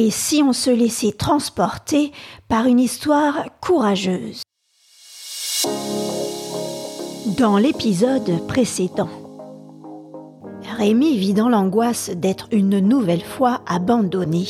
[0.00, 2.12] Et si on se laissait transporter
[2.46, 4.42] par une histoire courageuse
[7.36, 9.08] Dans l'épisode précédent,
[10.76, 14.46] Rémi vit dans l'angoisse d'être une nouvelle fois abandonné.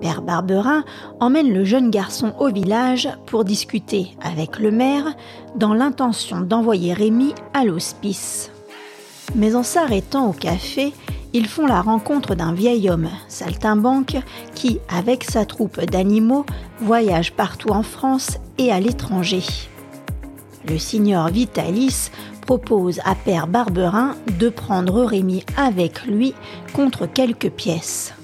[0.00, 0.82] Père Barberin
[1.20, 5.14] emmène le jeune garçon au village pour discuter avec le maire
[5.54, 8.50] dans l'intention d'envoyer Rémi à l'hospice.
[9.36, 10.92] Mais en s'arrêtant au café,
[11.32, 14.16] ils font la rencontre d'un vieil homme saltimbanque
[14.54, 16.44] qui, avec sa troupe d'animaux,
[16.80, 19.42] voyage partout en France et à l'étranger.
[20.68, 22.10] Le signor Vitalis
[22.46, 26.34] propose à Père Barberin de prendre Rémi avec lui
[26.72, 28.14] contre quelques pièces.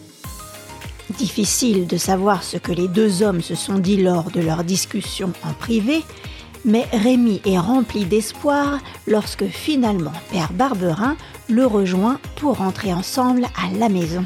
[1.17, 5.33] Difficile de savoir ce que les deux hommes se sont dit lors de leur discussion
[5.43, 6.03] en privé,
[6.65, 11.17] mais Rémi est rempli d'espoir lorsque finalement Père Barberin
[11.49, 14.25] le rejoint pour rentrer ensemble à la maison.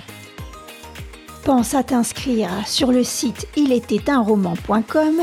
[1.44, 3.48] Pense à t'inscrire sur le site
[4.06, 5.14] roman.com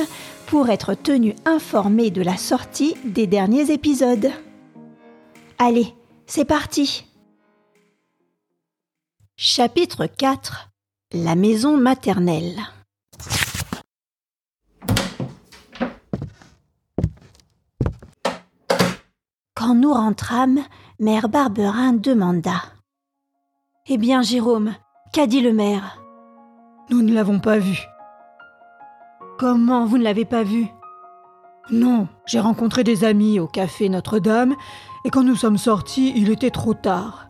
[0.48, 4.32] pour être tenu informé de la sortie des derniers épisodes.
[5.58, 5.94] Allez,
[6.26, 7.06] c'est parti
[9.38, 10.70] Chapitre 4
[11.14, 12.58] La maison maternelle
[19.56, 20.60] Quand nous rentrâmes,
[21.00, 22.62] Mère Barberin demanda
[23.88, 24.74] Eh bien, Jérôme,
[25.14, 26.02] qu'a dit le maire?
[26.90, 27.80] Nous ne l'avons pas vu.
[29.38, 30.68] Comment vous ne l'avez pas vu?
[31.72, 34.56] Non, j'ai rencontré des amis au café Notre-Dame
[35.06, 37.30] et quand nous sommes sortis, il était trop tard.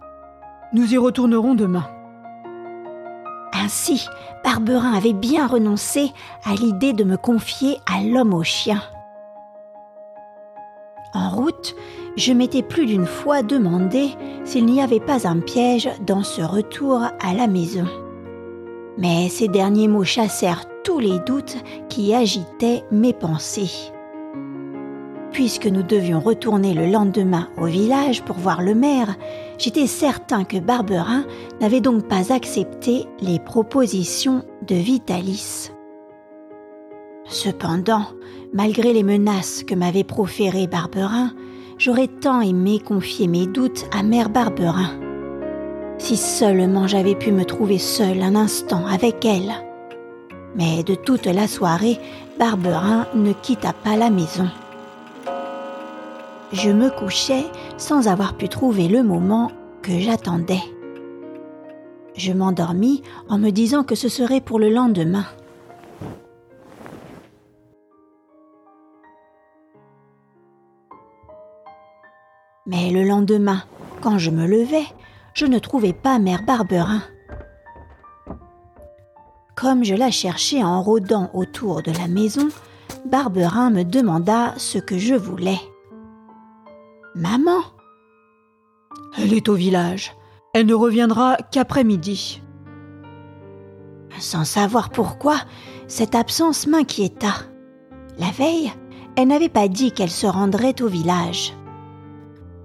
[0.74, 1.88] Nous y retournerons demain.
[3.54, 4.08] Ainsi,
[4.44, 6.12] Barberin avait bien renoncé
[6.46, 8.82] à l'idée de me confier à l'homme au chien.
[11.14, 11.76] En route,
[12.20, 14.10] je m'étais plus d'une fois demandé
[14.44, 17.86] s'il n'y avait pas un piège dans ce retour à la maison.
[18.98, 21.56] Mais ces derniers mots chassèrent tous les doutes
[21.88, 23.72] qui agitaient mes pensées.
[25.32, 29.16] Puisque nous devions retourner le lendemain au village pour voir le maire,
[29.58, 31.24] j'étais certain que Barberin
[31.62, 35.72] n'avait donc pas accepté les propositions de Vitalis.
[37.24, 38.08] Cependant,
[38.54, 41.32] malgré les menaces que m'avait proférées Barberin,
[41.80, 44.92] j'aurais tant aimé confier mes doutes à Mère Barberin.
[45.98, 49.54] Si seulement j'avais pu me trouver seule un instant avec elle.
[50.56, 51.98] Mais de toute la soirée,
[52.38, 54.50] Barberin ne quitta pas la maison.
[56.52, 57.46] Je me couchais
[57.78, 59.52] sans avoir pu trouver le moment
[59.82, 60.64] que j'attendais.
[62.16, 65.26] Je m'endormis en me disant que ce serait pour le lendemain.
[72.70, 73.64] Mais le lendemain,
[74.00, 74.86] quand je me levais,
[75.34, 77.02] je ne trouvais pas Mère Barberin.
[79.56, 82.50] Comme je la cherchais en rôdant autour de la maison,
[83.08, 85.60] Barberin me demanda ce que je voulais.
[87.16, 87.62] Maman?
[89.18, 90.14] Elle est au village.
[90.54, 92.44] Elle ne reviendra qu'après-midi.
[94.20, 95.38] Sans savoir pourquoi,
[95.88, 97.34] cette absence m'inquiéta.
[98.20, 98.72] La veille,
[99.16, 101.56] elle n'avait pas dit qu'elle se rendrait au village.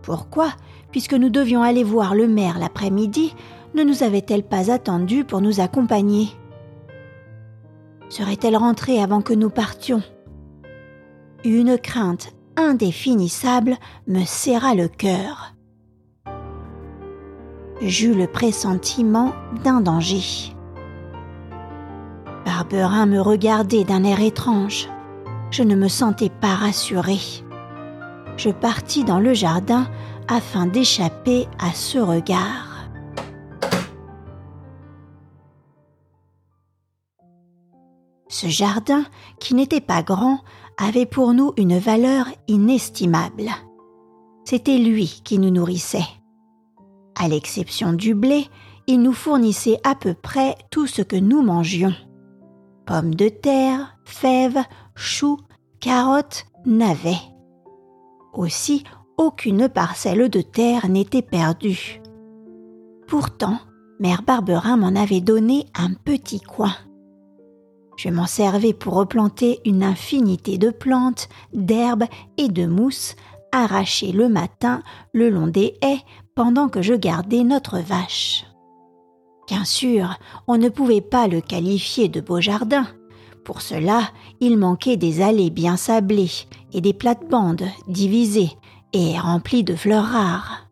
[0.04, 0.50] Pourquoi,
[0.90, 3.34] puisque nous devions aller voir le maire l'après-midi,
[3.74, 6.28] ne nous avait-elle pas attendu pour nous accompagner?
[8.10, 10.02] Serait-elle rentrée avant que nous partions?
[11.42, 13.76] Une crainte indéfinissable
[14.06, 15.54] me serra le cœur.
[17.80, 19.32] J'eus le pressentiment
[19.64, 20.54] d'un danger.
[22.44, 24.88] Barberin me regardait d'un air étrange.
[25.50, 27.43] Je ne me sentais pas rassurée
[28.36, 29.88] je partis dans le jardin
[30.28, 32.74] afin d'échapper à ce regard.
[38.28, 39.04] Ce jardin,
[39.38, 40.40] qui n'était pas grand,
[40.76, 43.50] avait pour nous une valeur inestimable.
[44.44, 46.08] C'était lui qui nous nourrissait.
[47.14, 48.48] À l'exception du blé,
[48.86, 51.94] il nous fournissait à peu près tout ce que nous mangions.
[52.86, 54.62] Pommes de terre, fèves,
[54.96, 55.38] choux,
[55.80, 57.33] carottes, navets.
[58.34, 58.84] Aussi,
[59.16, 62.00] aucune parcelle de terre n'était perdue.
[63.06, 63.58] Pourtant,
[64.00, 66.74] Mère Barberin m'en avait donné un petit coin.
[67.96, 73.14] Je m'en servais pour replanter une infinité de plantes, d'herbes et de mousses
[73.52, 74.82] arrachées le matin
[75.12, 76.00] le long des haies
[76.34, 78.46] pendant que je gardais notre vache.
[79.46, 82.86] Bien sûr, on ne pouvait pas le qualifier de beau jardin.
[83.44, 84.10] Pour cela,
[84.40, 86.30] il manquait des allées bien sablées
[86.72, 88.52] et des plates-bandes divisées
[88.94, 90.68] et remplies de fleurs rares.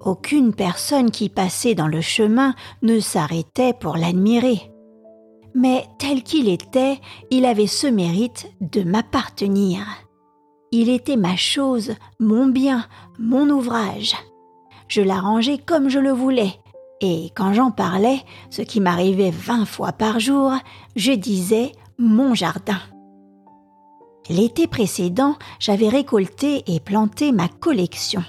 [0.00, 4.68] Aucune personne qui passait dans le chemin ne s'arrêtait pour l'admirer.
[5.54, 6.98] mais tel qu'il était,
[7.30, 9.80] il avait ce mérite de m'appartenir.
[10.70, 12.86] Il était ma chose, mon bien,
[13.18, 14.16] mon ouvrage.
[14.88, 16.54] Je l'arrangeais comme je le voulais,
[17.02, 20.52] et quand j'en parlais, ce qui m'arrivait vingt fois par jour,
[20.94, 22.78] je disais mon jardin.
[24.28, 28.22] L'été précédent, j'avais récolté et planté ma collection.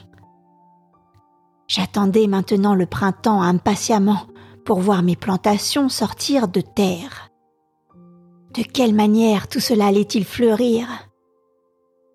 [1.68, 4.24] J'attendais maintenant le printemps impatiemment
[4.66, 7.30] pour voir mes plantations sortir de terre.
[8.56, 10.88] De quelle manière tout cela allait-il fleurir?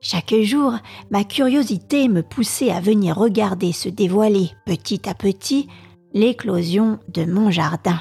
[0.00, 0.74] Chaque jour,
[1.10, 5.68] ma curiosité me poussait à venir regarder se dévoiler petit à petit
[6.12, 8.00] l'éclosion de mon jardin.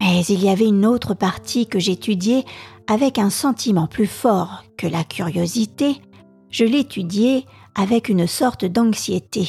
[0.00, 2.44] Mais il y avait une autre partie que j'étudiais
[2.86, 5.96] avec un sentiment plus fort que la curiosité,
[6.50, 9.48] je l'étudiais avec une sorte d'anxiété.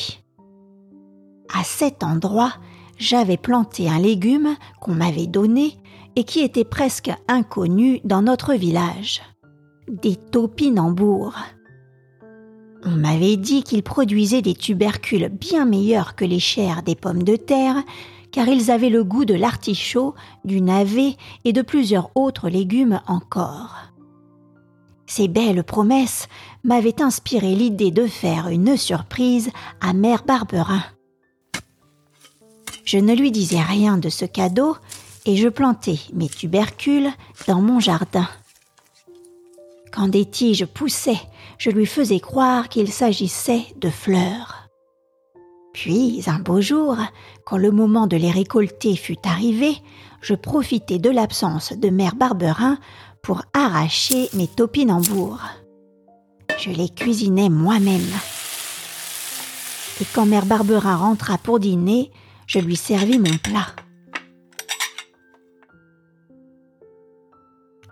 [1.54, 2.54] À cet endroit,
[2.98, 5.78] j'avais planté un légume qu'on m'avait donné
[6.16, 9.22] et qui était presque inconnu dans notre village.
[9.88, 11.36] Des topinambours.
[12.88, 17.36] On m'avait dit qu'ils produisaient des tubercules bien meilleurs que les chairs des pommes de
[17.36, 17.78] terre,
[18.32, 23.76] car ils avaient le goût de l'artichaut, du navet et de plusieurs autres légumes encore.
[25.08, 26.28] Ces belles promesses
[26.64, 29.50] m'avaient inspiré l'idée de faire une surprise
[29.82, 30.84] à Mère Barberin.
[32.84, 34.78] Je ne lui disais rien de ce cadeau
[35.26, 37.10] et je plantais mes tubercules
[37.48, 38.28] dans mon jardin.
[39.96, 41.22] Quand des tiges poussaient,
[41.58, 44.68] je lui faisais croire qu'il s'agissait de fleurs.
[45.74, 46.98] Puis, un beau jour,
[47.46, 49.78] quand le moment de les récolter fut arrivé,
[50.22, 52.78] je profitai de l'absence de mère Barberin
[53.22, 55.42] pour arracher mes topinambours.
[56.58, 58.02] Je les cuisinais moi-même.
[60.02, 62.12] Et quand mère Barberin rentra pour dîner,
[62.48, 63.68] je lui servis mon plat.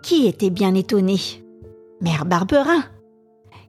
[0.02, 1.43] Qui était bien étonné?
[2.00, 2.84] Mère Barberin.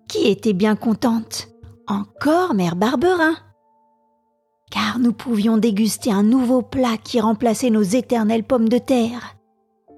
[0.07, 1.49] Qui était bien contente
[1.87, 3.35] Encore Mère Barberin.
[4.71, 9.35] Car nous pouvions déguster un nouveau plat qui remplaçait nos éternelles pommes de terre.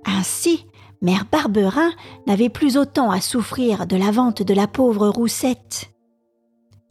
[0.06, 0.66] Ainsi,
[1.02, 1.92] Mère Barberin
[2.26, 5.90] n'avait plus autant à souffrir de la vente de la pauvre Roussette.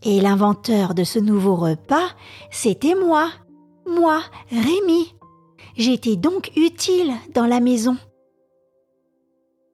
[0.03, 2.09] Et l'inventeur de ce nouveau repas,
[2.51, 3.29] c'était moi.
[3.87, 5.15] Moi, Rémi.
[5.77, 7.97] J'étais donc utile dans la maison.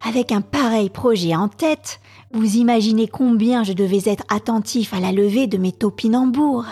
[0.04, 2.00] Avec un pareil projet en tête,
[2.32, 6.66] vous imaginez combien je devais être attentif à la levée de mes topinambours.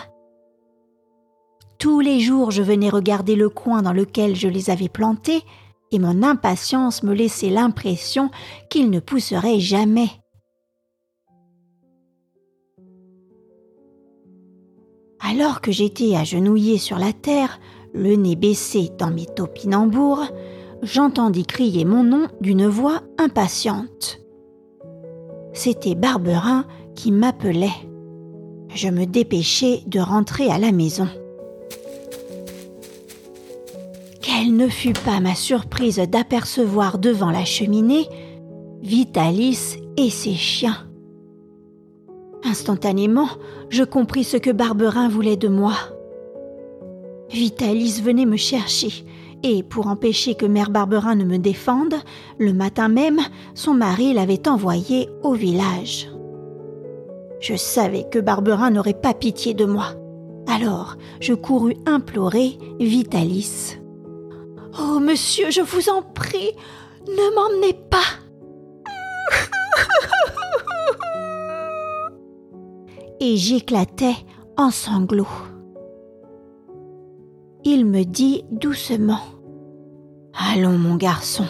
[1.78, 5.42] Tous les jours, je venais regarder le coin dans lequel je les avais plantés,
[5.92, 8.30] et mon impatience me laissait l'impression
[8.68, 10.08] qu'ils ne pousseraient jamais.
[15.20, 17.60] Alors que j'étais agenouillé sur la terre,
[17.94, 20.26] le nez baissé dans mes topinambours,
[20.82, 24.20] j'entendis crier mon nom d'une voix impatiente.
[25.52, 27.68] C'était Barberin qui m'appelait.
[28.74, 31.08] Je me dépêchai de rentrer à la maison.
[34.22, 38.06] Quelle ne fut pas ma surprise d'apercevoir devant la cheminée
[38.82, 40.86] Vitalis et ses chiens.
[42.44, 43.28] Instantanément,
[43.68, 45.74] je compris ce que Barberin voulait de moi.
[47.30, 49.04] Vitalis venait me chercher,
[49.42, 51.94] et pour empêcher que Mère Barberin ne me défende,
[52.38, 53.20] le matin même,
[53.54, 56.10] son mari l'avait envoyé au village.
[57.40, 59.94] Je savais que Barberin n'aurait pas pitié de moi.
[60.46, 63.78] Alors, je courus implorer Vitalis.
[64.78, 66.52] Oh, monsieur, je vous en prie,
[67.06, 67.98] ne m'emmenez pas.
[73.20, 74.16] et j'éclatais
[74.56, 75.49] en sanglots.
[77.64, 79.20] Il me dit doucement
[80.52, 81.44] Allons, mon garçon,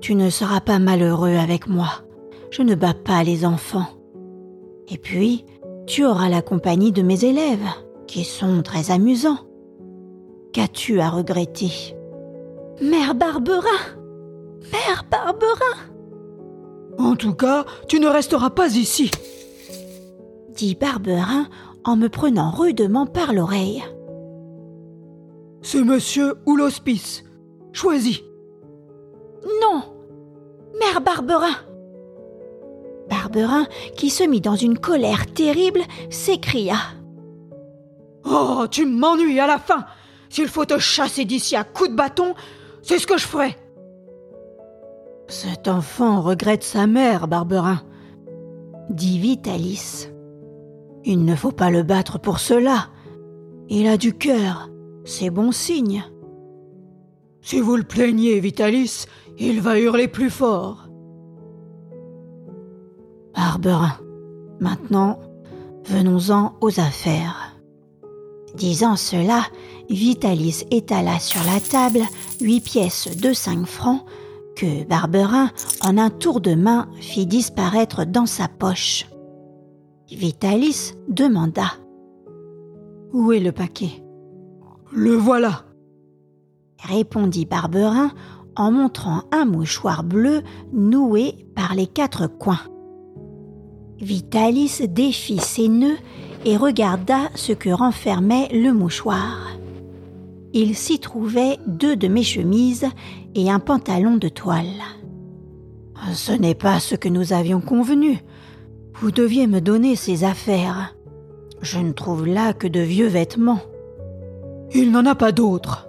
[0.00, 1.88] tu ne seras pas malheureux avec moi.
[2.50, 3.86] Je ne bats pas les enfants.
[4.88, 5.44] Et puis,
[5.86, 7.66] tu auras la compagnie de mes élèves,
[8.06, 9.38] qui sont très amusants.
[10.52, 11.96] Qu'as-tu à regretter?
[12.80, 13.68] Mère Barberin
[14.72, 15.76] Mère Barberin
[16.98, 19.10] En tout cas, tu ne resteras pas ici
[20.60, 21.48] dit Barberin
[21.84, 23.82] en me prenant rudement par l'oreille.
[25.62, 27.24] C'est monsieur ou l'hospice.
[27.72, 28.20] Choisis.
[29.60, 29.82] Non.
[30.78, 31.56] Mère Barberin.
[33.08, 36.76] Barberin, qui se mit dans une colère terrible, s'écria.
[38.24, 39.84] Oh, tu m'ennuies à la fin.
[40.28, 42.34] S'il faut te chasser d'ici à coups de bâton,
[42.82, 43.56] c'est ce que je ferai.
[45.28, 47.82] Cet enfant regrette sa mère, Barberin,
[48.90, 50.08] dit Vitalis.
[51.04, 52.88] Il ne faut pas le battre pour cela.
[53.68, 54.69] Il a du cœur,
[55.10, 56.04] c'est bon signe.
[57.42, 59.06] Si vous le plaignez, Vitalis,
[59.38, 60.88] il va hurler plus fort.
[63.34, 63.98] Barberin,
[64.60, 65.18] maintenant,
[65.84, 67.56] venons-en aux affaires.
[68.54, 69.42] Disant cela,
[69.88, 72.06] Vitalis étala sur la table
[72.40, 74.04] huit pièces de cinq francs
[74.54, 75.50] que Barberin,
[75.82, 79.06] en un tour de main, fit disparaître dans sa poche.
[80.08, 81.72] Vitalis demanda
[83.12, 84.02] Où est le paquet?
[84.92, 85.64] Le voilà
[86.82, 88.10] répondit Barberin
[88.56, 90.42] en montrant un mouchoir bleu
[90.72, 92.60] noué par les quatre coins.
[93.98, 95.98] Vitalis défit ses nœuds
[96.44, 99.50] et regarda ce que renfermait le mouchoir.
[100.52, 102.86] Il s'y trouvait deux de mes chemises
[103.34, 104.64] et un pantalon de toile.
[106.12, 108.18] Ce n'est pas ce que nous avions convenu.
[108.94, 110.96] Vous deviez me donner ces affaires.
[111.60, 113.60] Je ne trouve là que de vieux vêtements.
[114.72, 115.88] Il n'en a pas d'autres.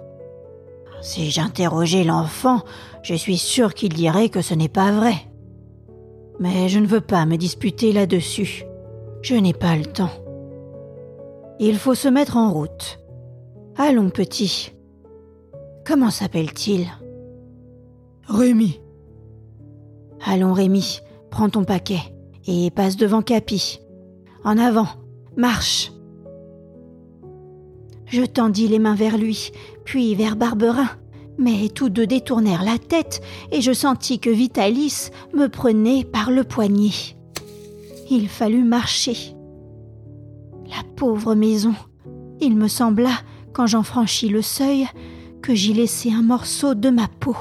[1.00, 2.62] Si j'interrogeais l'enfant,
[3.02, 5.14] je suis sûr qu'il dirait que ce n'est pas vrai.
[6.38, 8.64] Mais je ne veux pas me disputer là-dessus.
[9.22, 10.10] Je n'ai pas le temps.
[11.58, 12.98] Il faut se mettre en route.
[13.76, 14.72] Allons, petit.
[15.86, 16.86] Comment s'appelle-t-il?
[18.28, 18.80] Rémi.
[20.24, 22.00] Allons, Rémi, prends ton paquet
[22.46, 23.80] et passe devant Capi.
[24.44, 24.88] En avant,
[25.36, 25.92] marche.
[28.12, 29.52] Je tendis les mains vers lui,
[29.86, 30.90] puis vers Barberin,
[31.38, 36.44] mais tous deux détournèrent la tête et je sentis que Vitalis me prenait par le
[36.44, 37.16] poignet.
[38.10, 39.34] Il fallut marcher.
[40.68, 41.74] La pauvre maison.
[42.42, 43.12] Il me sembla,
[43.54, 44.86] quand j'en franchis le seuil,
[45.40, 47.36] que j'y laissais un morceau de ma peau.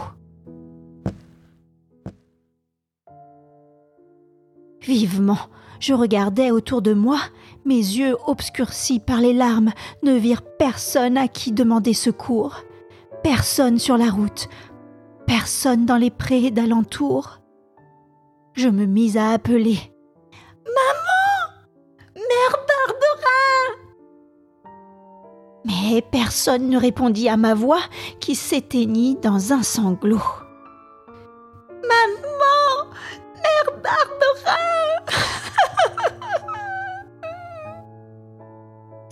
[4.82, 5.38] Vivement,
[5.80, 7.20] je regardais autour de moi,
[7.66, 9.72] mes yeux obscurcis par les larmes
[10.04, 12.62] ne virent personne à qui demander secours,
[13.24, 14.50] personne sur la route,
[15.28, 17.40] personne dans les prés d'alentour.
[18.54, 19.78] Je me mis à appeler.
[20.66, 21.56] Maman
[22.16, 23.82] Mère Barberin
[25.66, 27.82] Mais personne ne répondit à ma voix
[28.20, 30.22] qui s'éteignit dans un sanglot.
[31.84, 32.21] Maman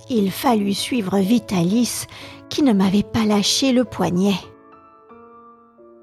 [0.09, 2.07] Il fallut suivre Vitalis
[2.49, 4.35] qui ne m'avait pas lâché le poignet.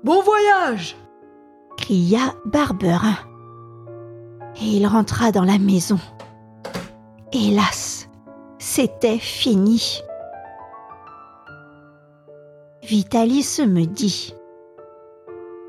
[0.05, 0.97] Bon voyage
[1.77, 3.17] cria Barberin.
[4.61, 5.99] Et il rentra dans la maison.
[7.33, 8.09] Hélas,
[8.59, 10.01] c'était fini.
[12.83, 14.35] Vitalis me dit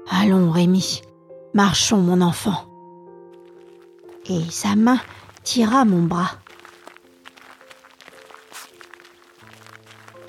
[0.09, 1.01] Allons, Rémi,
[1.53, 2.63] marchons, mon enfant.
[4.29, 4.99] Et sa main
[5.43, 6.31] tira mon bras.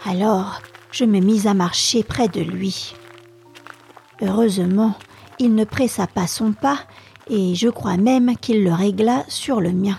[0.05, 2.95] Alors, je me mis à marcher près de lui.
[4.23, 4.95] Heureusement,
[5.39, 6.79] il ne pressa pas son pas
[7.29, 9.99] et je crois même qu'il le régla sur le mien.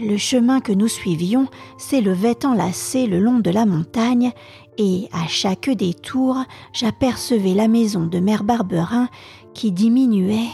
[0.00, 4.30] Le chemin que nous suivions s'élevait enlacé le long de la montagne
[4.76, 9.08] et à chaque détour j'apercevais la maison de Mère Barberin
[9.54, 10.50] qui diminuait,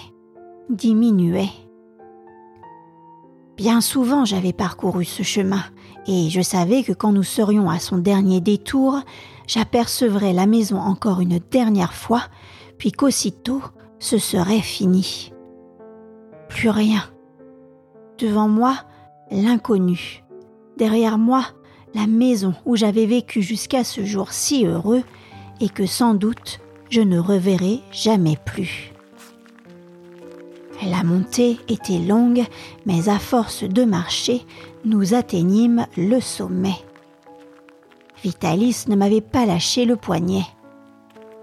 [0.70, 1.50] diminuait.
[3.58, 5.62] Bien souvent j'avais parcouru ce chemin
[6.06, 9.00] et je savais que quand nous serions à son dernier détour,
[9.46, 12.22] j'apercevrais la maison encore une dernière fois,
[12.78, 13.62] puis qu'aussitôt
[13.98, 15.32] ce serait fini.
[16.48, 17.04] Plus rien.
[18.18, 18.76] Devant moi,
[19.30, 20.22] l'inconnu.
[20.76, 21.44] Derrière moi,
[21.94, 25.02] la maison où j'avais vécu jusqu'à ce jour si heureux
[25.60, 28.92] et que sans doute je ne reverrai jamais plus.
[30.82, 32.44] La montée était longue,
[32.84, 34.44] mais à force de marcher,
[34.84, 36.76] nous atteignîmes le sommet.
[38.22, 40.44] Vitalis ne m'avait pas lâché le poignet.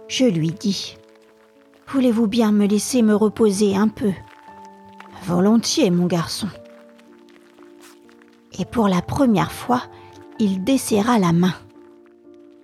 [0.08, 0.98] Je lui dis
[1.88, 4.12] Voulez-vous bien me laisser me reposer un peu?
[5.26, 6.48] Volontiers, mon garçon.
[8.58, 9.84] Et pour la première fois,
[10.40, 11.54] il desserra la main.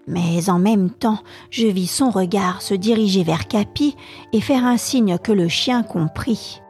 [0.07, 1.19] Mais en même temps,
[1.49, 3.95] je vis son regard se diriger vers Capi
[4.31, 6.61] et faire un signe que le chien comprit.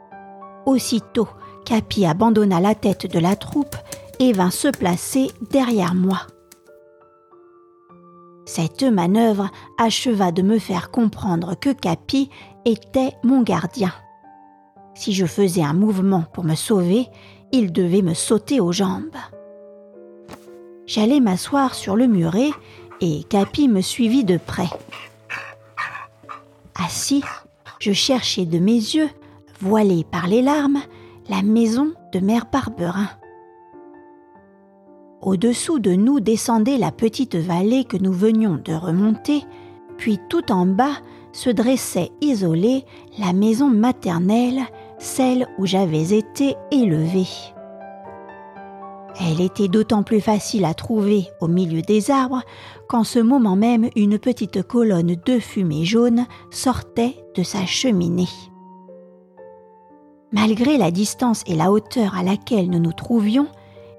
[0.66, 1.28] Aussitôt,
[1.68, 3.76] Capi abandonna la tête de la troupe
[4.20, 6.20] et vint se placer derrière moi.
[8.46, 12.30] Cette manœuvre acheva de me faire comprendre que Capi
[12.64, 13.92] était mon gardien.
[14.94, 17.06] Si je faisais un mouvement pour me sauver,
[17.52, 19.18] il devait me sauter aux jambes.
[20.86, 22.50] J'allais m'asseoir sur le muret
[23.02, 24.70] et Capi me suivit de près.
[26.82, 27.24] Assis,
[27.78, 29.10] je cherchais de mes yeux,
[29.60, 30.80] voilés par les larmes,
[31.28, 33.08] la maison de Mère Barberin.
[35.20, 39.44] Au-dessous de nous descendait la petite vallée que nous venions de remonter,
[39.98, 40.96] puis tout en bas
[41.32, 42.84] se dressait isolée
[43.18, 44.62] la maison maternelle,
[44.98, 47.28] celle où j'avais été élevée.
[49.20, 52.42] Elle était d'autant plus facile à trouver au milieu des arbres
[52.88, 58.28] qu'en ce moment même une petite colonne de fumée jaune sortait de sa cheminée.
[60.30, 63.48] Malgré la distance et la hauteur à laquelle nous nous trouvions,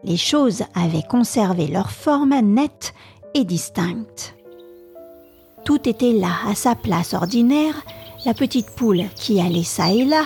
[0.04, 2.94] les choses avaient conservé leur forme nette
[3.34, 4.36] et distincte.
[5.66, 7.84] Tout était là à sa place ordinaire,
[8.26, 10.24] la petite poule qui allait ça et là,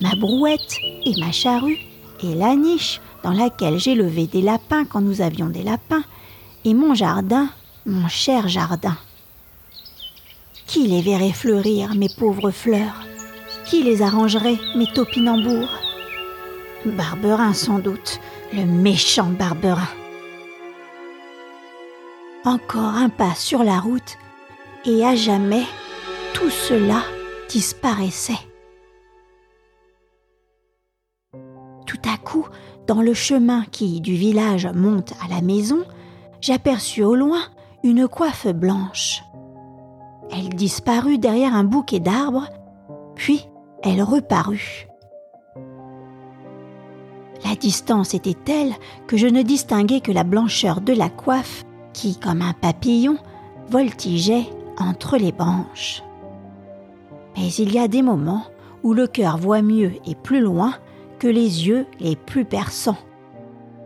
[0.00, 1.78] ma brouette et ma charrue,
[2.22, 6.04] et la niche dans laquelle levé des lapins quand nous avions des lapins,
[6.64, 7.48] et mon jardin,
[7.86, 8.96] mon cher jardin.
[10.66, 13.09] Qui les verrait fleurir, mes pauvres fleurs?
[13.70, 15.70] Qui les arrangerait, mes topinambours
[16.84, 18.18] Barberin sans doute,
[18.52, 19.86] le méchant Barberin.
[22.44, 24.18] Encore un pas sur la route,
[24.84, 25.62] et à jamais,
[26.34, 27.04] tout cela
[27.48, 28.40] disparaissait.
[31.86, 32.48] Tout à coup,
[32.88, 35.84] dans le chemin qui du village monte à la maison,
[36.40, 37.42] j'aperçus au loin
[37.84, 39.22] une coiffe blanche.
[40.32, 42.48] Elle disparut derrière un bouquet d'arbres,
[43.14, 43.46] puis
[43.82, 44.86] elle reparut.
[47.44, 48.74] La distance était telle
[49.06, 53.16] que je ne distinguais que la blancheur de la coiffe qui, comme un papillon,
[53.68, 54.46] voltigeait
[54.78, 56.02] entre les branches.
[57.36, 58.44] Mais il y a des moments
[58.82, 60.74] où le cœur voit mieux et plus loin
[61.18, 62.98] que les yeux les plus perçants.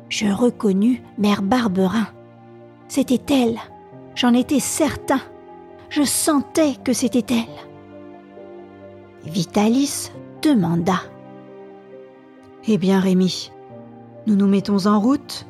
[0.09, 2.07] Je reconnus Mère Barberin.
[2.89, 3.59] C'était elle.
[4.15, 5.21] J'en étais certain.
[5.89, 7.74] Je sentais que c'était elle.
[9.25, 10.13] Vitalis
[10.43, 11.01] demanda.
[12.67, 13.51] Eh bien, Rémi,
[14.27, 15.47] nous nous mettons en route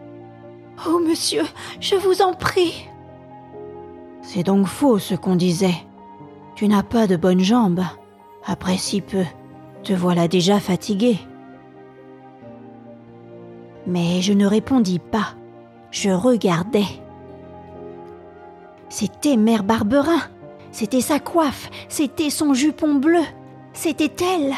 [0.86, 1.44] Oh, monsieur,
[1.80, 2.88] je vous en prie.
[4.22, 5.76] C'est donc faux ce qu'on disait.
[6.56, 7.84] Tu n'as pas de bonnes jambes.
[8.46, 9.24] Après si peu,
[9.82, 11.18] te voilà déjà fatigué
[13.86, 15.34] mais je ne répondis pas.
[15.90, 16.86] Je regardais.
[18.88, 20.20] C'était Mère Barberin.
[20.72, 21.70] C'était sa coiffe.
[21.88, 23.22] C'était son jupon bleu.
[23.74, 24.54] C'était elle.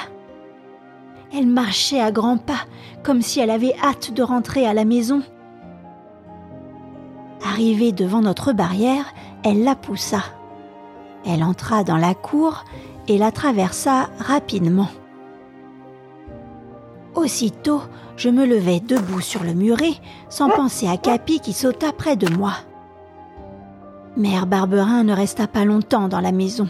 [1.35, 2.67] Elle marchait à grands pas,
[3.03, 5.23] comme si elle avait hâte de rentrer à la maison.
[7.45, 9.07] Arrivée devant notre barrière,
[9.43, 10.23] elle la poussa.
[11.25, 12.65] Elle entra dans la cour
[13.09, 14.89] et la traversa rapidement.
[17.15, 17.81] Aussitôt,
[18.17, 19.95] je me levai debout sur le muret,
[20.29, 22.53] sans penser à Capi qui sauta près de moi.
[24.17, 26.69] Mère Barberin ne resta pas longtemps dans la maison.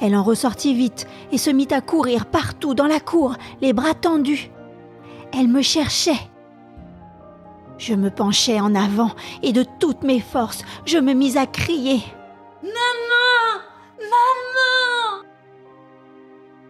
[0.00, 3.94] Elle en ressortit vite et se mit à courir partout dans la cour, les bras
[3.94, 4.50] tendus.
[5.32, 6.20] Elle me cherchait.
[7.78, 9.10] Je me penchai en avant
[9.42, 12.02] et de toutes mes forces, je me mis à crier.
[12.62, 13.62] Maman
[13.98, 15.24] Maman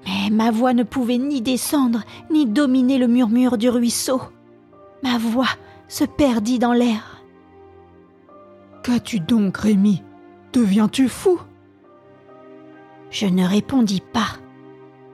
[0.08, 4.20] mais ma voix ne pouvait ni descendre, ni dominer le murmure du ruisseau.
[5.02, 5.48] Ma voix
[5.86, 7.22] se perdit dans l'air.
[8.82, 10.02] Qu'as-tu donc, Rémi?
[10.52, 11.38] Deviens-tu fou?
[13.10, 14.38] Je ne répondis pas.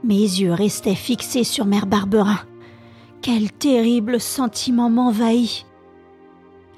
[0.02, 2.40] Mes yeux restaient fixés sur Mère Barberin.
[3.22, 5.66] Quel terrible sentiment m'envahit.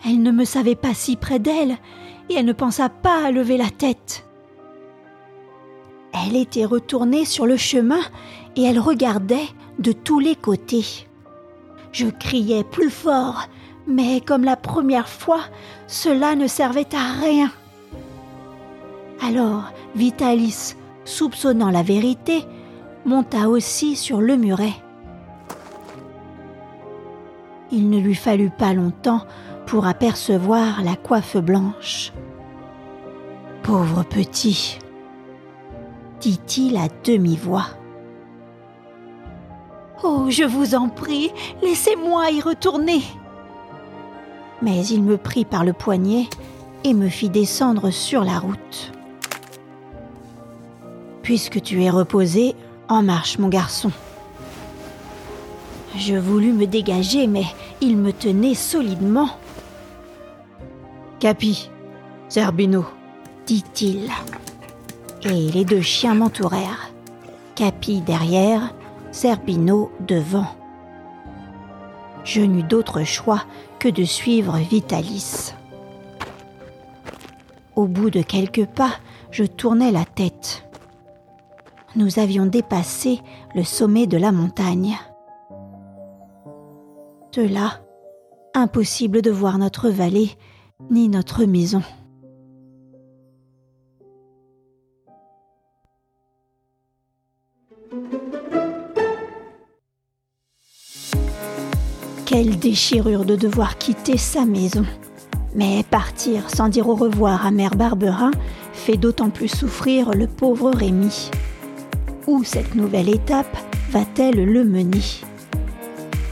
[0.04, 1.76] Elle ne me savait pas si près d'elle,
[2.28, 4.26] et elle ne pensa pas à lever la tête.
[6.12, 8.00] Elle était retournée sur le chemin
[8.56, 9.48] et elle regardait
[9.78, 11.06] de tous les côtés.
[11.92, 13.48] Je criais plus fort,
[13.86, 15.40] mais comme la première fois,
[15.86, 17.50] cela ne servait à rien.
[19.20, 20.74] Alors Vitalis,
[21.06, 22.44] soupçonnant la vérité,
[23.06, 24.74] monta aussi sur le muret.
[27.72, 29.22] Il ne lui fallut pas longtemps
[29.66, 32.12] pour apercevoir la coiffe blanche.
[33.62, 34.78] Pauvre petit,
[36.20, 37.66] dit-il à demi-voix.
[40.04, 41.30] Oh, je vous en prie,
[41.62, 43.02] laissez-moi y retourner.
[44.62, 46.28] Mais il me prit par le poignet
[46.84, 48.95] et me fit descendre sur la route.
[51.26, 52.54] Puisque tu es reposé,
[52.88, 53.90] en marche, mon garçon.
[55.96, 57.46] Je voulus me dégager, mais
[57.80, 59.30] il me tenait solidement.
[61.18, 61.68] Capi,
[62.30, 62.84] Zerbino,
[63.44, 64.08] dit-il
[65.24, 66.92] et les deux chiens m'entourèrent.
[67.56, 68.72] Capi derrière,
[69.12, 70.46] Zerbino devant.
[72.22, 73.42] Je n'eus d'autre choix
[73.80, 75.54] que de suivre Vitalis.
[77.74, 78.92] Au bout de quelques pas,
[79.32, 80.65] je tournai la tête.
[81.96, 83.20] Nous avions dépassé
[83.54, 84.98] le sommet de la montagne.
[87.34, 87.80] De là,
[88.54, 90.32] impossible de voir notre vallée
[90.90, 91.82] ni notre maison.
[102.26, 104.84] Quelle déchirure de devoir quitter sa maison.
[105.54, 108.32] Mais partir sans dire au revoir à Mère Barberin
[108.74, 111.30] fait d'autant plus souffrir le pauvre Rémi.
[112.26, 113.56] Où cette nouvelle étape
[113.90, 115.02] va-t-elle le mener?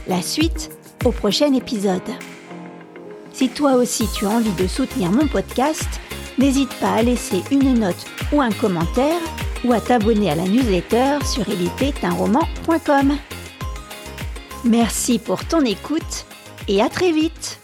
[0.08, 0.70] La suite
[1.04, 2.02] au prochain épisode.
[3.32, 5.88] Si toi aussi tu as envie de soutenir mon podcast,
[6.36, 9.20] n'hésite pas à laisser une note ou un commentaire
[9.64, 11.44] ou à t'abonner à la newsletter sur
[12.16, 13.16] roman.com.
[14.64, 16.26] Merci pour ton écoute
[16.66, 17.60] et à très vite